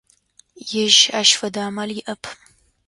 Ежь 0.83 1.01
ащ 1.19 1.29
фэдэ 1.39 1.61
амал 1.67 1.89
иӏэп. 1.99 2.23